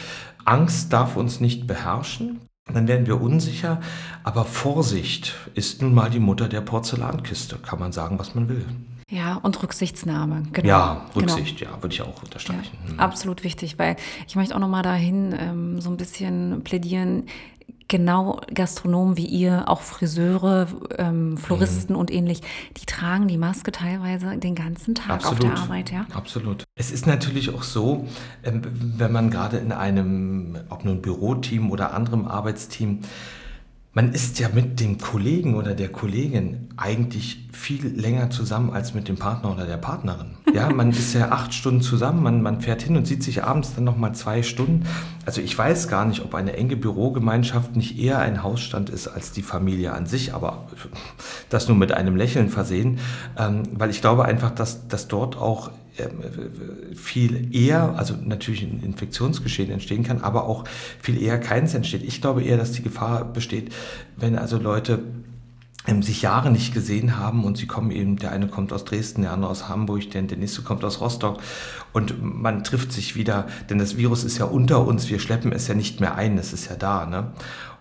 [0.45, 2.41] Angst darf uns nicht beherrschen.
[2.71, 3.81] Dann werden wir unsicher.
[4.23, 8.65] Aber Vorsicht ist nun mal die Mutter der Porzellankiste, kann man sagen, was man will.
[9.09, 10.67] Ja, und Rücksichtsnahme, genau.
[10.67, 11.33] Ja, genau.
[11.33, 11.71] Rücksicht, genau.
[11.71, 12.77] ja, würde ich auch unterstreichen.
[12.85, 12.99] Ja, mhm.
[12.99, 13.95] Absolut wichtig, weil
[14.27, 17.23] ich möchte auch nochmal dahin ähm, so ein bisschen plädieren
[17.89, 21.99] genau Gastronomen wie ihr, auch Friseure, ähm, Floristen mhm.
[21.99, 22.41] und ähnlich,
[22.77, 25.43] die tragen die Maske teilweise den ganzen Tag Absolut.
[25.43, 25.91] auf der Arbeit.
[25.91, 26.05] Ja?
[26.13, 26.63] Absolut.
[26.75, 28.07] Es ist natürlich auch so,
[28.43, 33.01] ähm, wenn man gerade in einem, ob nun Büroteam oder anderem Arbeitsteam,
[33.93, 39.07] man ist ja mit dem Kollegen oder der Kollegin eigentlich viel länger zusammen als mit
[39.07, 40.31] dem Partner oder der Partnerin.
[40.51, 43.75] Ja, man ist ja acht Stunden zusammen, man, man fährt hin und sieht sich abends
[43.75, 44.87] dann nochmal zwei Stunden.
[45.23, 49.31] Also ich weiß gar nicht, ob eine enge Bürogemeinschaft nicht eher ein Hausstand ist als
[49.31, 50.65] die Familie an sich, aber
[51.49, 52.97] das nur mit einem Lächeln versehen,
[53.37, 55.69] ähm, weil ich glaube einfach, dass, dass dort auch
[56.95, 60.65] viel eher, also natürlich ein Infektionsgeschehen entstehen kann, aber auch
[61.01, 62.03] viel eher keins entsteht.
[62.03, 63.73] Ich glaube eher, dass die Gefahr besteht,
[64.17, 65.28] wenn also Leute ähm,
[66.01, 69.31] sich Jahre nicht gesehen haben und sie kommen eben, der eine kommt aus Dresden, der
[69.31, 71.39] andere aus Hamburg, der, der nächste kommt aus Rostock
[71.93, 75.67] und man trifft sich wieder, denn das Virus ist ja unter uns, wir schleppen es
[75.67, 77.05] ja nicht mehr ein, es ist ja da.
[77.05, 77.31] Ne?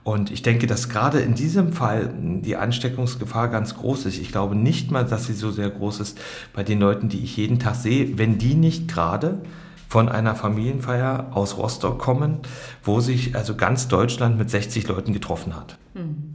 [0.04, 4.18] Und ich denke, dass gerade in diesem Fall die Ansteckungsgefahr ganz groß ist.
[4.18, 6.18] Ich glaube nicht mal, dass sie so sehr groß ist
[6.54, 9.42] bei den Leuten, die ich jeden Tag sehe, wenn die nicht gerade
[9.88, 12.38] von einer Familienfeier aus Rostock kommen,
[12.82, 15.78] wo sich also ganz Deutschland mit 60 Leuten getroffen hat.
[15.94, 16.27] Mhm.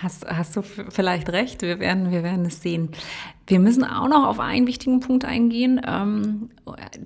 [0.00, 2.90] Hast, hast du vielleicht recht, wir werden, wir werden es sehen.
[3.48, 6.50] Wir müssen auch noch auf einen wichtigen Punkt eingehen, ähm,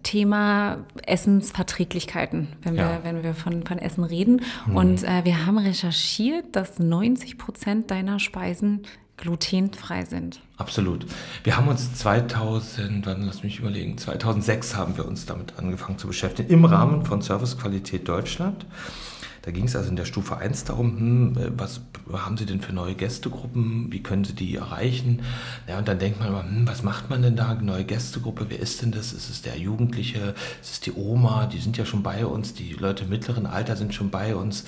[0.02, 3.00] Thema Essensverträglichkeiten, wenn wir, ja.
[3.02, 4.42] wenn wir von, von Essen reden.
[4.66, 4.76] Mhm.
[4.76, 8.82] Und äh, wir haben recherchiert, dass 90 Prozent deiner Speisen
[9.16, 10.40] glutenfrei sind.
[10.56, 11.06] Absolut.
[11.44, 16.08] Wir haben uns 2000, dann lass mich überlegen, 2006 haben wir uns damit angefangen zu
[16.08, 18.66] beschäftigen, im Rahmen von Servicequalität Deutschland.
[19.42, 21.80] Da ging es also in der Stufe 1 darum, hm, äh, was
[22.12, 25.22] haben Sie denn für neue Gästegruppen, wie können Sie die erreichen?
[25.66, 27.54] Ja, und dann denkt man immer, hm, was macht man denn da?
[27.54, 29.12] Neue Gästegruppe, wer ist denn das?
[29.12, 30.34] Ist es der Jugendliche?
[30.60, 31.46] Ist es die Oma?
[31.46, 34.64] Die sind ja schon bei uns, die Leute mittleren Alter sind schon bei uns.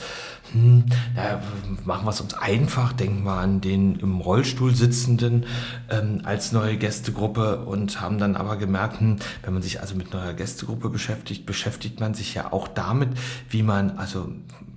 [0.52, 0.84] Hm,
[1.16, 1.40] ja,
[1.84, 5.46] machen wir es uns einfach, denken wir an den im Rollstuhl sitzenden
[5.88, 10.12] ähm, als neue Gästegruppe und haben dann aber gemerkt, hm, wenn man sich also mit
[10.12, 13.10] neuer Gästegruppe beschäftigt, beschäftigt man sich ja auch damit,
[13.50, 14.32] wie man also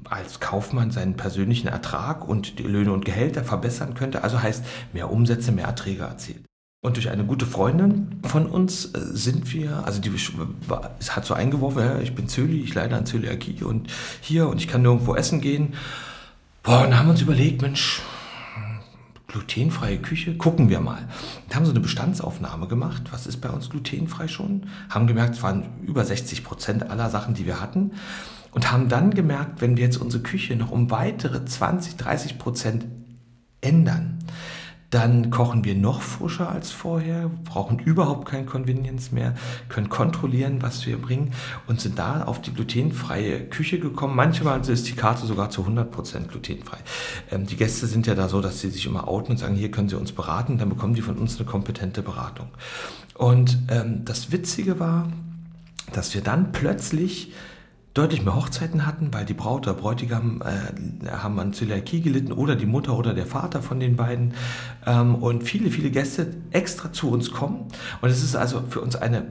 [0.10, 4.24] als Kaufmann seinen persönlichen Ertrag und die Löhne und Gehälter verbessern könnte.
[4.24, 6.44] Also heißt mehr Umsätze, mehr Erträge erzielt.
[6.84, 11.82] Und durch eine gute Freundin von uns äh, sind wir, also die hat so eingeworfen,
[11.82, 13.92] ja, ich bin Zöli, ich leide an Zöliakie und
[14.22, 15.74] hier und ich kann nirgendwo essen gehen.
[16.64, 18.02] Boah, und haben uns überlegt, Mensch,
[19.28, 21.08] glutenfreie Küche, gucken wir mal.
[21.46, 24.68] Und haben so eine Bestandsaufnahme gemacht, was ist bei uns glutenfrei schon?
[24.90, 27.92] Haben gemerkt, es waren über 60 Prozent aller Sachen, die wir hatten
[28.58, 32.88] und haben dann gemerkt, wenn wir jetzt unsere Küche noch um weitere 20, 30 Prozent
[33.62, 34.18] ändern,
[34.90, 39.36] dann kochen wir noch frischer als vorher, brauchen überhaupt kein Convenience mehr,
[39.70, 41.34] können kontrollieren, was wir bringen
[41.68, 44.16] und sind da auf die glutenfreie Küche gekommen.
[44.16, 46.80] Manchmal ist die Karte sogar zu 100% glutenfrei.
[47.30, 49.70] Ähm, die Gäste sind ja da so, dass sie sich immer outen und sagen, hier
[49.70, 52.48] können Sie uns beraten, dann bekommen die von uns eine kompetente Beratung.
[53.14, 55.12] Und ähm, das Witzige war,
[55.94, 57.34] dass wir dann plötzlich
[57.98, 62.56] deutlich mehr Hochzeiten hatten, weil die Braut oder Bräutigam äh, haben an Zöliakie gelitten oder
[62.56, 64.34] die Mutter oder der Vater von den beiden.
[64.86, 67.66] Ähm, und viele, viele Gäste extra zu uns kommen.
[68.02, 69.26] Und es ist also für uns eine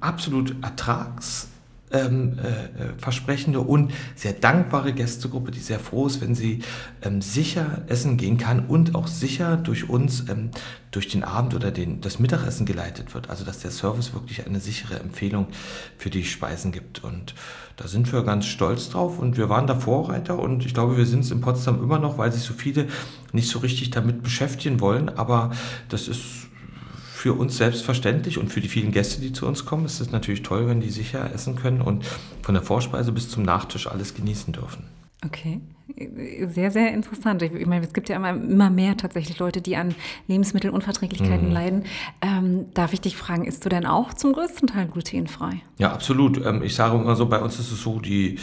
[0.00, 1.49] absolut ertrags
[1.92, 6.60] ähm, äh, versprechende und sehr dankbare Gästegruppe, die sehr froh ist, wenn sie
[7.02, 10.50] ähm, sicher essen gehen kann und auch sicher durch uns ähm,
[10.90, 13.30] durch den Abend oder den, das Mittagessen geleitet wird.
[13.30, 15.46] Also dass der Service wirklich eine sichere Empfehlung
[15.98, 17.04] für die Speisen gibt.
[17.04, 17.34] Und
[17.76, 21.06] da sind wir ganz stolz drauf und wir waren da Vorreiter und ich glaube, wir
[21.06, 22.88] sind es in Potsdam immer noch, weil sich so viele
[23.32, 25.08] nicht so richtig damit beschäftigen wollen.
[25.08, 25.52] Aber
[25.88, 26.39] das ist
[27.20, 30.42] für uns selbstverständlich und für die vielen Gäste, die zu uns kommen, ist es natürlich
[30.42, 32.02] toll, wenn die sicher essen können und
[32.40, 34.84] von der Vorspeise bis zum Nachtisch alles genießen dürfen.
[35.26, 35.60] Okay,
[36.48, 37.42] sehr, sehr interessant.
[37.42, 39.94] Ich meine, es gibt ja immer, immer mehr tatsächlich Leute, die an
[40.28, 41.52] Lebensmittelunverträglichkeiten mhm.
[41.52, 41.84] leiden.
[42.22, 45.60] Ähm, darf ich dich fragen, isst du denn auch zum größten Teil glutenfrei?
[45.76, 46.42] Ja, absolut.
[46.46, 48.38] Ähm, ich sage immer so, bei uns ist es so, die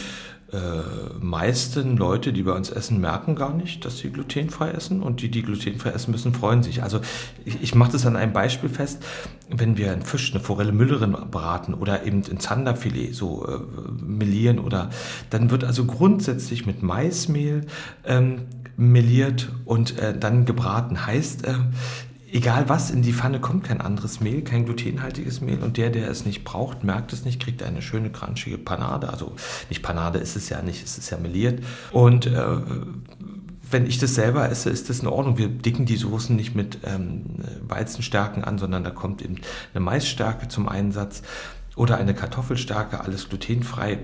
[0.51, 5.21] äh, meisten Leute, die bei uns essen, merken gar nicht, dass sie glutenfrei essen und
[5.21, 6.83] die, die glutenfrei essen müssen, freuen sich.
[6.83, 7.01] Also
[7.43, 9.03] ich, ich mache das an einem Beispiel fest,
[9.49, 13.59] wenn wir einen Fisch, eine Forelle Müllerin braten oder eben ein Zanderfilet so äh,
[14.01, 14.89] melieren oder
[15.29, 17.65] dann wird also grundsätzlich mit Maismehl
[18.05, 18.43] ähm,
[18.77, 21.05] meliert und äh, dann gebraten.
[21.05, 21.55] Heißt, äh,
[22.31, 26.09] egal was, in die Pfanne kommt kein anderes Mehl, kein glutenhaltiges Mehl und der, der
[26.09, 29.09] es nicht braucht, merkt es nicht, kriegt eine schöne crunchige Panade.
[29.09, 29.33] Also
[29.69, 31.63] nicht Panade ist es ja nicht, es ist ja meliert.
[31.91, 32.57] Und äh,
[33.69, 35.37] wenn ich das selber esse, ist das in Ordnung.
[35.37, 37.23] Wir dicken die Soßen nicht mit ähm,
[37.67, 39.35] Weizenstärken an, sondern da kommt eben
[39.73, 41.21] eine Maisstärke zum Einsatz
[41.75, 43.99] oder eine Kartoffelstärke, alles glutenfrei.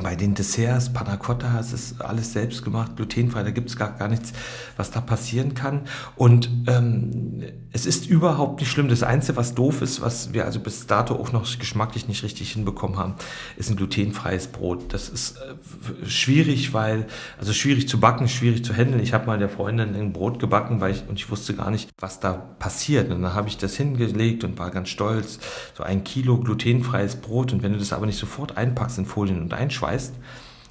[0.00, 3.92] Bei den Desserts, Panna Cotta, es ist alles selbst gemacht, glutenfrei, da gibt es gar,
[3.98, 4.32] gar nichts,
[4.78, 5.82] was da passieren kann.
[6.16, 8.88] Und ähm, es ist überhaupt nicht schlimm.
[8.88, 12.52] Das Einzige, was doof ist, was wir also bis dato auch noch geschmacklich nicht richtig
[12.52, 13.16] hinbekommen haben,
[13.58, 14.94] ist ein glutenfreies Brot.
[14.94, 17.06] Das ist äh, schwierig, weil,
[17.38, 19.02] also schwierig zu backen, schwierig zu handeln.
[19.02, 21.90] Ich habe mal der Freundin ein Brot gebacken, weil ich, und ich wusste gar nicht,
[21.98, 23.10] was da passiert.
[23.10, 25.38] Und dann habe ich das hingelegt und war ganz stolz.
[25.74, 27.52] So ein Kilo glutenfreies Brot.
[27.52, 30.14] Und wenn du das aber nicht sofort einpackst in Folien und einschweifst, einschweißt,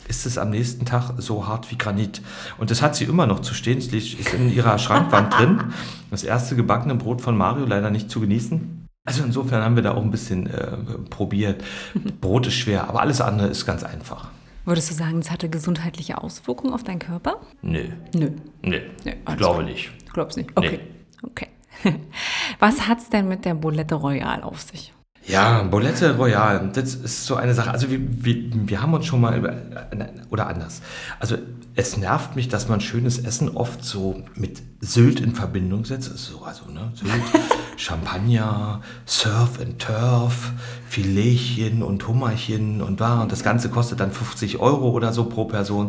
[0.07, 2.21] ist es am nächsten Tag so hart wie Granit.
[2.57, 3.77] Und das hat sie immer noch zu stehen.
[3.77, 5.63] Es ist in ihrer Schrankwand drin.
[6.09, 8.87] Das erste gebackene Brot von Mario leider nicht zu genießen.
[9.05, 10.77] Also insofern haben wir da auch ein bisschen äh,
[11.09, 11.63] probiert.
[12.19, 14.29] Brot ist schwer, aber alles andere ist ganz einfach.
[14.65, 17.37] Würdest du sagen, es hatte gesundheitliche Auswirkungen auf deinen Körper?
[17.61, 17.89] Nö.
[18.13, 18.31] Nö.
[18.61, 18.79] Nö.
[19.03, 19.91] Nö ich glaube nicht.
[20.07, 20.51] Du glaubst nicht?
[20.55, 20.79] Okay.
[20.83, 21.27] Nee.
[21.27, 21.47] Okay.
[22.59, 24.93] Was hat es denn mit der Boulette Royale auf sich?
[25.27, 27.71] Ja, Bolette Royal, das ist so eine Sache.
[27.71, 29.55] Also wir, wir, wir haben uns schon mal über,
[30.29, 30.81] oder anders.
[31.19, 31.37] Also
[31.75, 36.17] es nervt mich, dass man schönes Essen oft so mit Sylt in Verbindung setzt.
[36.17, 37.21] So, also ne, Sylt,
[37.77, 40.51] Champagner, Surf and Turf,
[40.89, 43.21] Filetchen und Hummerchen und da.
[43.21, 45.87] Und das Ganze kostet dann 50 Euro oder so pro Person.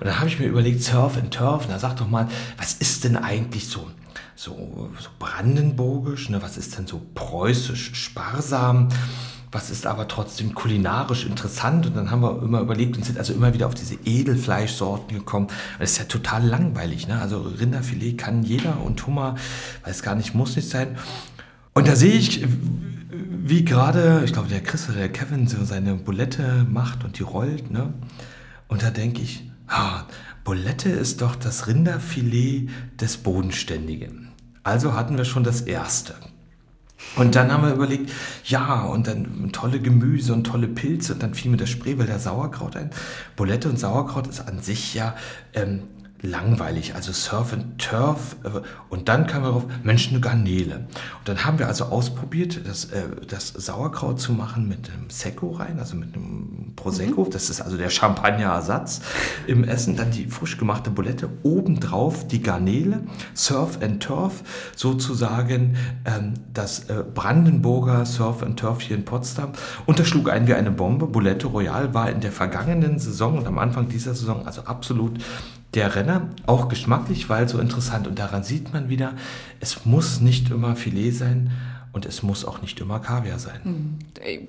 [0.00, 2.26] Und dann habe ich mir überlegt, Surf and Turf, na sag doch mal,
[2.58, 3.86] was ist denn eigentlich so?
[4.36, 6.42] So, so brandenburgisch, ne?
[6.42, 8.88] was ist denn so preußisch sparsam,
[9.54, 11.86] was ist aber trotzdem kulinarisch interessant.
[11.86, 15.46] Und dann haben wir immer überlegt und sind also immer wieder auf diese Edelfleischsorten gekommen.
[15.78, 17.06] Das ist ja total langweilig.
[17.06, 17.20] Ne?
[17.20, 19.36] Also Rinderfilet kann jeder und Hummer,
[19.84, 20.96] weiß gar nicht, muss nicht sein.
[21.72, 22.44] Und da sehe ich,
[23.10, 27.22] wie gerade, ich glaube, der Chris oder der Kevin so seine Bulette macht und die
[27.22, 27.70] rollt.
[27.70, 27.92] Ne?
[28.68, 30.02] Und da denke ich, ah,
[30.44, 32.68] Bulette ist doch das Rinderfilet
[33.00, 34.28] des Bodenständigen.
[34.62, 36.14] Also hatten wir schon das erste.
[37.16, 38.10] Und dann haben wir überlegt,
[38.44, 41.14] ja, und dann tolle Gemüse und tolle Pilze.
[41.14, 42.90] Und dann fiel mir das Spreewälder Sauerkraut ein.
[43.36, 45.14] Bulette und Sauerkraut ist an sich ja
[45.54, 45.84] ähm,
[46.24, 48.36] langweilig, also Surf and Turf.
[48.44, 50.76] Äh, und dann kam wir auf Mensch, eine Garnele.
[51.18, 55.50] Und dann haben wir also ausprobiert, das, äh, das Sauerkraut zu machen mit einem Secco
[55.50, 57.24] rein, also mit einem Prosecco.
[57.24, 57.30] Mhm.
[57.30, 59.02] Das ist also der Champagner-Ersatz
[59.46, 59.96] im Essen.
[59.96, 61.28] Dann die frisch gemachte Bulette.
[61.42, 63.00] Obendrauf die Garnele,
[63.34, 64.42] Surf and Turf,
[64.76, 69.52] sozusagen ähm, das äh, Brandenburger Surf and Turf hier in Potsdam.
[69.86, 71.06] Und das schlug ein wie eine Bombe.
[71.06, 75.18] Bulette Royal war in der vergangenen Saison und am Anfang dieser Saison also absolut
[75.74, 78.06] der Renner, auch geschmacklich, weil so interessant.
[78.06, 79.14] Und daran sieht man wieder,
[79.60, 81.50] es muss nicht immer Filet sein
[81.92, 83.60] und es muss auch nicht immer Kaviar sein.
[83.62, 83.98] Hm.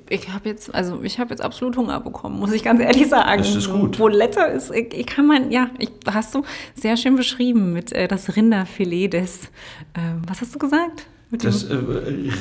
[0.09, 3.43] Ich habe jetzt, also ich habe jetzt absolut Hunger bekommen, muss ich ganz ehrlich sagen.
[3.43, 3.97] Das ist gut.
[3.97, 8.35] Bulette ist, ich, kann man, ja, ich, hast du sehr schön beschrieben mit äh, das
[8.35, 9.45] Rinderfilet des,
[9.93, 11.07] äh, was hast du gesagt?
[11.31, 11.75] Das äh,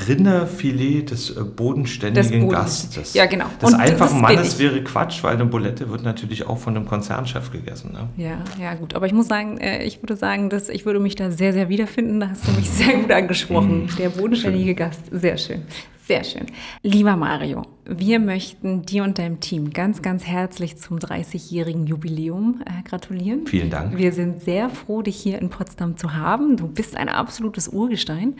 [0.08, 3.14] Rinderfilet des äh, bodenständigen des Gastes.
[3.14, 3.46] Ja, genau.
[3.60, 7.50] Des und einfachen Mannes wäre Quatsch, weil eine Bulette wird natürlich auch von einem Konzernchef
[7.50, 7.92] gegessen.
[7.92, 8.08] Ne?
[8.22, 8.94] Ja, ja, gut.
[8.94, 11.68] Aber ich muss sagen, äh, ich würde sagen, dass ich würde mich da sehr, sehr
[11.68, 12.20] wiederfinden.
[12.20, 13.86] Da hast du mich sehr gut angesprochen.
[13.86, 14.76] Mm, Der bodenständige schön.
[14.76, 15.00] Gast.
[15.10, 15.62] Sehr schön.
[16.06, 16.46] Sehr schön.
[16.82, 22.86] Lieber Mario, wir möchten dir und deinem Team ganz, ganz herzlich zum 30-jährigen Jubiläum äh,
[22.86, 23.46] gratulieren.
[23.46, 23.96] Vielen Dank.
[23.96, 26.58] Wir sind sehr froh, dich hier in Potsdam zu haben.
[26.58, 28.36] Du bist ein absolutes Urgestein,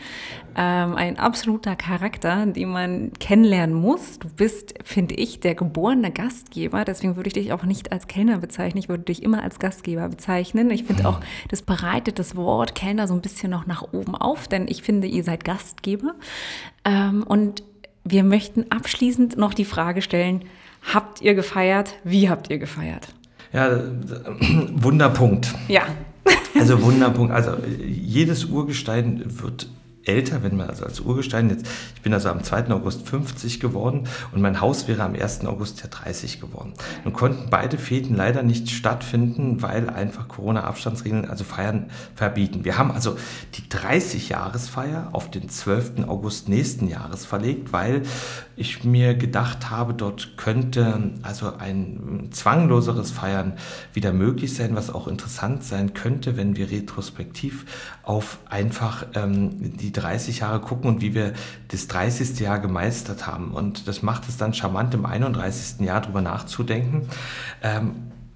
[0.55, 4.19] ähm, ein absoluter Charakter, den man kennenlernen muss.
[4.19, 6.85] Du bist, finde ich, der geborene Gastgeber.
[6.85, 8.77] Deswegen würde ich dich auch nicht als Kellner bezeichnen.
[8.77, 10.69] Ich würde dich immer als Gastgeber bezeichnen.
[10.69, 14.47] Ich finde auch, das bereitet das Wort Kellner so ein bisschen noch nach oben auf,
[14.47, 16.13] denn ich finde, ihr seid Gastgeber.
[16.85, 17.54] Ähm, und
[18.05, 20.45] wir möchten abschließend noch die Frage stellen,
[20.93, 21.95] habt ihr gefeiert?
[22.03, 23.09] Wie habt ihr gefeiert?
[23.51, 23.79] Ja,
[24.73, 25.53] Wunderpunkt.
[25.67, 25.83] Ja.
[26.57, 27.33] Also Wunderpunkt.
[27.33, 27.51] Also
[27.85, 29.67] jedes Urgestein wird
[30.05, 31.65] älter, wenn man also als Urgestein jetzt,
[31.95, 32.69] ich bin also am 2.
[32.69, 35.45] August 50 geworden und mein Haus wäre am 1.
[35.45, 36.73] August ja 30 geworden.
[37.03, 42.65] Nun konnten beide Fäden leider nicht stattfinden, weil einfach Corona-Abstandsregeln, also Feiern verbieten.
[42.65, 43.17] Wir haben also
[43.55, 46.07] die 30-Jahresfeier auf den 12.
[46.07, 48.03] August nächsten Jahres verlegt, weil
[48.57, 53.53] ich mir gedacht habe, dort könnte also ein zwangloseres Feiern
[53.93, 57.65] wieder möglich sein, was auch interessant sein könnte, wenn wir retrospektiv
[58.03, 61.33] auf einfach ähm, die 30 Jahre gucken und wie wir
[61.67, 62.39] das 30.
[62.39, 63.51] Jahr gemeistert haben.
[63.51, 65.85] Und das macht es dann charmant, im 31.
[65.85, 67.09] Jahr darüber nachzudenken.
[67.61, 67.95] Ähm,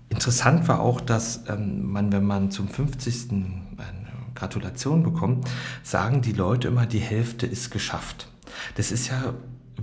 [0.10, 3.32] interessant war auch, dass ähm, man, wenn man zum 50.
[4.40, 5.48] Gratulation bekommt,
[5.84, 8.28] sagen die Leute immer, die Hälfte ist geschafft.
[8.76, 9.34] Das ist ja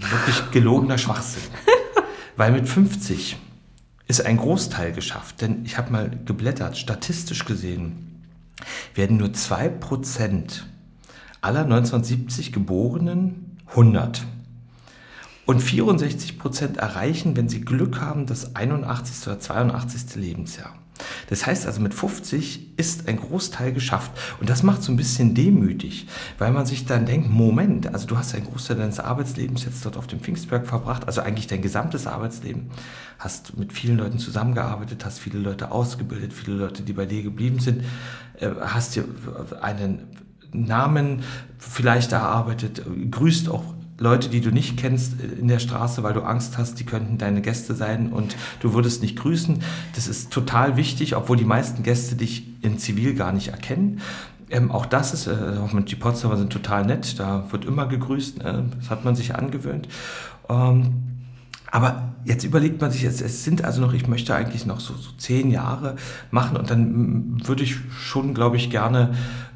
[0.02, 1.42] wirklich gelogener Schwachsinn.
[2.36, 3.36] Weil mit 50
[4.08, 5.40] ist ein Großteil geschafft.
[5.40, 8.24] Denn ich habe mal geblättert, statistisch gesehen
[8.94, 10.62] werden nur 2%
[11.40, 14.24] aller 1970 Geborenen 100.
[15.44, 19.28] Und 64 Prozent erreichen, wenn sie Glück haben, das 81.
[19.28, 20.16] oder 82.
[20.16, 20.74] Lebensjahr.
[21.28, 24.12] Das heißt also, mit 50 ist ein Großteil geschafft.
[24.40, 26.06] Und das macht so ein bisschen demütig,
[26.38, 29.96] weil man sich dann denkt, Moment, also du hast einen Großteil deines Arbeitslebens jetzt dort
[29.96, 32.70] auf dem Pfingstberg verbracht, also eigentlich dein gesamtes Arbeitsleben,
[33.18, 37.60] hast mit vielen Leuten zusammengearbeitet, hast viele Leute ausgebildet, viele Leute, die bei dir geblieben
[37.60, 37.84] sind,
[38.38, 39.04] äh, hast dir
[39.60, 40.04] einen
[40.52, 41.22] Namen
[41.58, 46.58] vielleicht erarbeitet, grüßt auch Leute, die du nicht kennst in der Straße, weil du Angst
[46.58, 49.62] hast, die könnten deine Gäste sein und du würdest nicht grüßen.
[49.94, 54.00] Das ist total wichtig, obwohl die meisten Gäste dich in Zivil gar nicht erkennen.
[54.50, 55.34] Ähm, auch das ist, äh,
[55.88, 59.88] die Potsdamer sind total nett, da wird immer gegrüßt, äh, das hat man sich angewöhnt.
[60.48, 60.94] Ähm,
[61.72, 64.94] aber jetzt überlegt man sich, jetzt, es sind also noch, ich möchte eigentlich noch so,
[64.94, 65.96] so zehn Jahre
[66.30, 69.14] machen und dann würde ich schon, glaube ich, gerne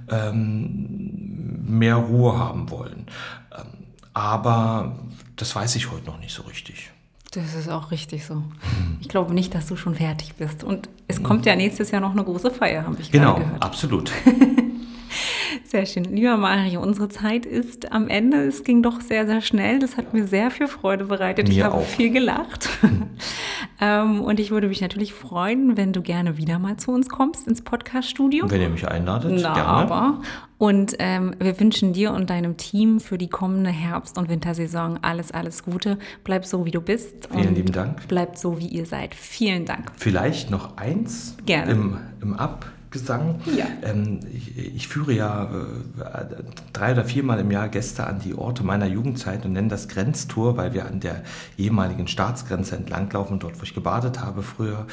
[0.08, 3.06] ähm, mehr Ruhe haben wollen.
[4.20, 4.92] Aber
[5.36, 6.90] das weiß ich heute noch nicht so richtig.
[7.30, 8.42] Das ist auch richtig so.
[9.00, 10.62] Ich glaube nicht, dass du schon fertig bist.
[10.62, 13.52] Und es kommt ja nächstes Jahr noch eine große Feier, habe ich genau, gehört.
[13.52, 14.12] Genau, absolut.
[15.70, 16.02] Sehr schön.
[16.02, 18.38] Lieber Mario, unsere Zeit ist am Ende.
[18.38, 19.78] Es ging doch sehr, sehr schnell.
[19.78, 21.46] Das hat mir sehr viel Freude bereitet.
[21.46, 21.84] Mir ich habe auch.
[21.84, 22.68] viel gelacht.
[23.80, 27.46] ähm, und ich würde mich natürlich freuen, wenn du gerne wieder mal zu uns kommst
[27.46, 28.50] ins Podcast-Studio.
[28.50, 29.68] Wenn ihr mich einladet, Na, gerne.
[29.68, 30.22] aber.
[30.58, 35.30] Und ähm, wir wünschen dir und deinem Team für die kommende Herbst- und Wintersaison alles,
[35.30, 36.00] alles Gute.
[36.24, 37.28] Bleib so, wie du bist.
[37.32, 38.08] Vielen lieben Dank.
[38.08, 39.14] Bleibt so, wie ihr seid.
[39.14, 39.92] Vielen Dank.
[39.96, 41.70] Vielleicht noch eins Gerne.
[41.70, 42.34] im, im
[42.90, 43.40] Abgesang.
[43.56, 43.66] Ja.
[43.84, 46.24] Ähm, ich, ich führe ja äh,
[46.72, 50.56] drei oder viermal im Jahr Gäste an die Orte meiner Jugendzeit und nenne das Grenztour,
[50.56, 51.22] weil wir an der
[51.56, 54.88] ehemaligen Staatsgrenze entlanglaufen, dort, wo ich gebadet habe früher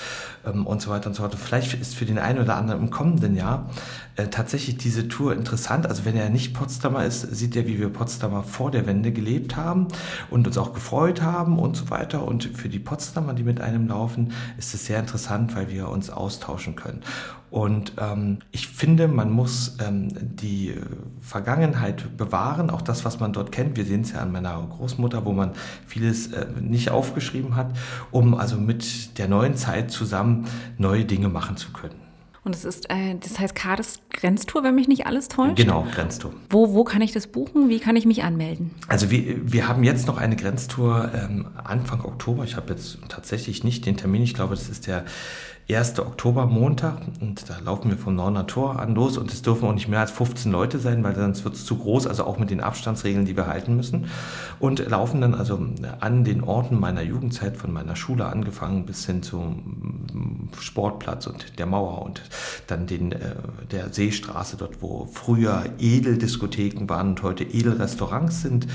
[0.46, 1.34] ähm, und so weiter und so fort.
[1.34, 3.68] Vielleicht ist für den einen oder anderen im kommenden Jahr
[4.16, 5.88] äh, tatsächlich diese Tour interessant.
[5.88, 9.56] Also wenn er nicht Potsdamer ist, sieht er, wie wir Potsdamer vor der Wende gelebt
[9.56, 9.88] haben
[10.30, 12.28] und uns auch gefreut haben und so weiter.
[12.28, 16.12] Und für die Potsdamer, die mit einem laufen, ist es sehr interessant, weil wir uns
[16.12, 17.02] austauschen können.
[17.50, 20.76] Und ähm, ich finde, man muss ähm, die
[21.22, 23.78] Vergangenheit bewahren, auch das, was man dort kennt.
[23.78, 25.52] Wir sehen es ja an meiner Großmutter, wo man
[25.86, 27.72] vieles äh, nicht aufgeschrieben hat,
[28.12, 30.46] um also mit der neuen Zeit zusammen
[30.78, 32.08] neue Dinge machen zu können.
[32.48, 35.58] Und es ist, äh, das heißt Kades Grenztour, wenn mich nicht alles täuscht?
[35.58, 36.32] Genau, Grenztour.
[36.50, 37.68] Wo, wo kann ich das buchen?
[37.68, 38.72] Wie kann ich mich anmelden?
[38.88, 42.46] Also wir, wir haben jetzt noch eine Grenztour ähm, Anfang Oktober.
[42.46, 44.24] Ich habe jetzt tatsächlich nicht den Termin.
[44.24, 45.04] Ich glaube, das ist der
[45.70, 46.00] 1.
[46.00, 47.02] Oktober, Montag.
[47.20, 49.18] Und da laufen wir vom Neuner Tor an los.
[49.18, 51.78] Und es dürfen auch nicht mehr als 15 Leute sein, weil sonst wird es zu
[51.78, 52.08] groß.
[52.08, 54.06] Also auch mit den Abstandsregeln, die wir halten müssen.
[54.60, 55.60] Und laufen dann also
[56.00, 61.66] an den Orten meiner Jugendzeit, von meiner Schule angefangen bis hin zum Sportplatz und der
[61.66, 62.22] Mauer und
[62.68, 63.36] dann den, äh,
[63.72, 68.68] der Seestraße dort, wo früher Edeldiskotheken waren und heute Edelrestaurants sind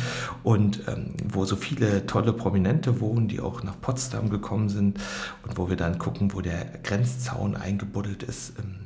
[0.43, 4.99] und ähm, wo so viele tolle Prominente wohnen, die auch nach Potsdam gekommen sind
[5.47, 8.59] und wo wir dann gucken, wo der Grenzzaun eingebuddelt ist.
[8.59, 8.83] Ähm,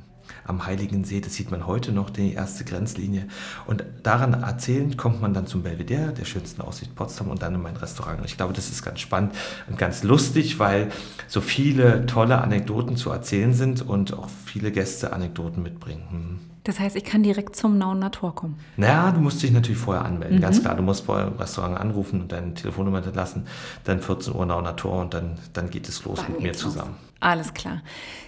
[0.46, 1.20] am Heiligen See.
[1.20, 3.26] Das sieht man heute noch, die erste Grenzlinie.
[3.66, 7.62] Und daran erzählend kommt man dann zum Belvedere, der schönsten Aussicht Potsdam und dann in
[7.62, 8.20] mein Restaurant.
[8.20, 9.34] Und ich glaube, das ist ganz spannend
[9.68, 10.90] und ganz lustig, weil
[11.28, 16.04] so viele tolle Anekdoten zu erzählen sind und auch viele Gäste Anekdoten mitbringen.
[16.10, 16.38] Hm.
[16.64, 18.58] Das heißt, ich kann direkt zum Nauener Tor kommen.
[18.76, 20.38] Naja, du musst dich natürlich vorher anmelden.
[20.38, 20.42] Mhm.
[20.42, 23.46] Ganz klar, du musst vorher im Restaurant anrufen und deine Telefonnummer hinterlassen.
[23.84, 26.96] Dann 14 Uhr Nauener Tor und dann, dann geht es los dann mit mir zusammen.
[27.00, 27.05] Los.
[27.20, 27.82] Alles klar.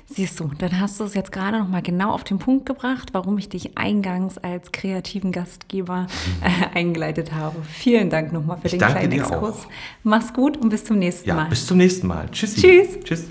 [0.06, 3.10] Siehst du, dann hast du es jetzt gerade noch mal genau auf den Punkt gebracht,
[3.12, 6.06] warum ich dich eingangs als kreativen Gastgeber
[6.40, 7.56] äh, eingeleitet habe.
[7.62, 9.66] Vielen Dank nochmal für ich den kleinen Exkurs.
[9.66, 9.70] Auch.
[10.04, 11.48] Mach's gut und bis zum nächsten ja, Mal.
[11.50, 12.30] Bis zum nächsten Mal.
[12.30, 12.60] Tschüssi.
[12.60, 13.00] Tschüss.
[13.04, 13.26] Tschüss.